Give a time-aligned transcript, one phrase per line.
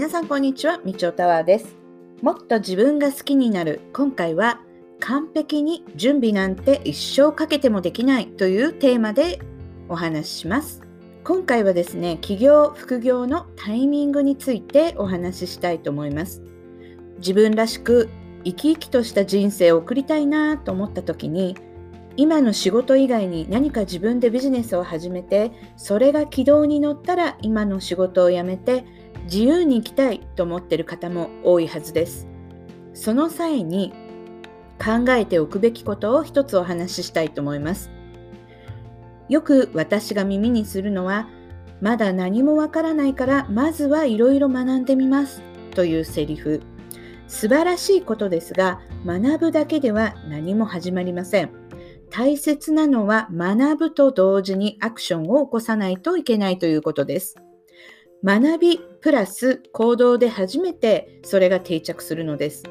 [0.00, 1.76] 皆さんこんにちは、みちおタワーです。
[2.22, 4.58] もっと自分が好きになる今回は
[4.98, 9.40] 完璧に準備なんて一生かけてもできないというテーマで
[9.90, 10.80] お話しします。
[11.22, 16.40] 今回はですね、起業、副業のタイミングについてお話ししたいと思います。
[17.18, 18.08] 自分らしく
[18.42, 21.58] 生き生きとした人生を送りたいなと思った時に
[22.16, 28.84] 今の仕事以外に何か自分でビジネスを始めてそれが軌道に乗ったら今の仕事を辞めて
[29.30, 32.26] 自由に生きたいと思っている方も多いはずです。
[32.94, 33.92] その際に
[34.84, 37.92] 考えておくべきことを一つお話ししたいと思います。
[39.28, 41.28] よく私が耳にするのは
[41.80, 45.42] まだ何もわからないからまずはいろいろ学んでみます
[45.76, 46.62] というセリフ。
[47.28, 51.50] 素晴らしいことですが学ぶだけでは何も始まりません。
[52.10, 57.36] 大切なのは学ぶと同時にアクションを起こさないといけないということです。
[58.22, 62.64] 学びプラス行動で初めてそれが定着するのです。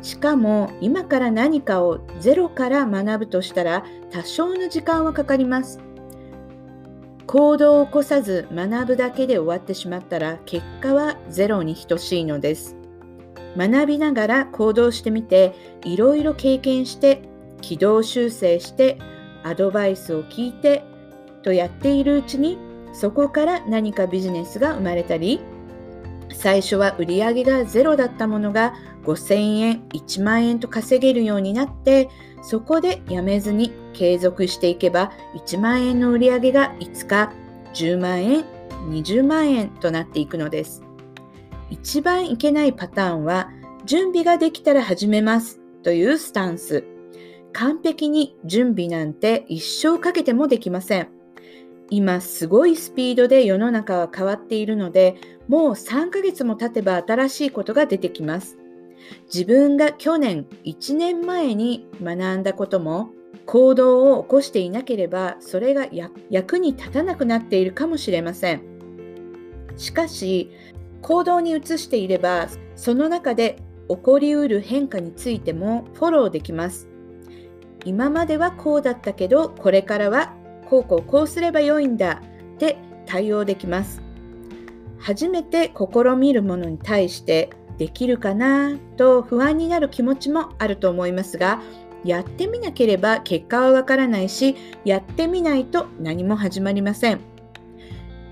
[0.00, 5.80] しかも今から何かをゼロから学ぶとしたら多少の時間はかかります。
[7.26, 12.74] 行動を起こさず学ぶだけで終わってしまったら結果はゼロに等しいのです。
[13.54, 15.52] 学びながら行動してみて
[15.84, 17.22] いろいろ経験して
[17.60, 18.98] 軌道修正して
[19.42, 20.84] アドバイスを聞いて
[21.42, 25.40] とやっているうちにそこから何かビジネスが生まれたり
[26.32, 32.10] 最初は売り上げがゼロだったものが5000円1万円と稼げるようになって
[32.42, 37.32] そこでやめずに継続していけば1万円の売り上げが5日
[37.74, 38.44] 10万円
[38.90, 40.82] 20万円となっていくのです
[41.70, 43.50] 一番いけないパターンは
[43.84, 46.84] 準備ができたら始めますというスタンス
[47.52, 51.17] 完璧に準備なんて一生かけてもできません。
[51.90, 55.16] 今すごいスピードで世の中は変わっているので、
[55.48, 58.58] もう3ヶ月も経てば新しいことが出てきます。
[59.32, 63.10] 自分が去年1年前に学んだことも
[63.46, 65.86] 行動を起こしていなければそれが
[66.28, 68.62] 役に立たなくなっているかもしれません。
[69.76, 70.50] しかし
[71.00, 76.88] 行動に移していればその中で起こりうる変化についてもフォローできます。
[77.84, 80.34] 今まではこうだったけどこれからは
[80.68, 82.22] こうこうこうすればよいんだ
[82.54, 84.02] って対応できます。
[84.98, 91.62] 初めて試みるものに対してできるかなと不安になる気持ちもあると思いますが
[92.04, 97.20] やってみなければ結果はわからないしやってみないと何も始まりません。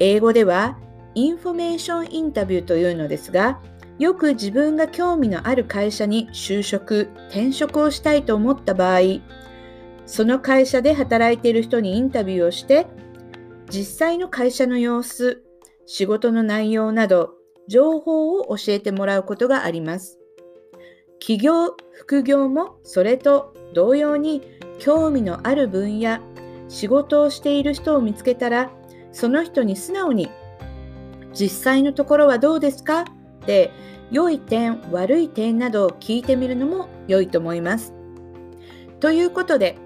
[0.00, 0.76] 英語では
[1.14, 3.60] information interview というのですが
[3.98, 9.00] よく自分が興味のある会社に就職、転職をしたいと思った場合、
[10.06, 12.86] その会社で働いている人にインタビューをして、
[13.68, 15.42] 実際の会社の様子、
[15.84, 17.34] 仕事の内容など、
[17.68, 20.18] 情報を教えてもらうことがあります。
[21.18, 24.42] 起業、副業もそれと同様に
[24.78, 26.20] 興味のある分野、
[26.68, 28.70] 仕事をしている人を見つけたら、
[29.10, 30.30] その人に素直に、
[31.32, 33.00] 実際のところはどうですか？
[33.00, 33.04] っ
[33.46, 33.72] て
[34.10, 37.92] 良い点悪い点などを聞いてみるのも良いと思います。
[39.00, 39.76] ということで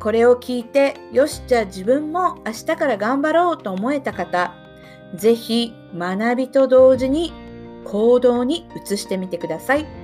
[0.00, 4.54] これを聞いてよしじゃあ自分も明日から頑張ろうと思えた方
[5.14, 7.32] 是非学びと同時に
[7.84, 9.99] 行動に移してみてください。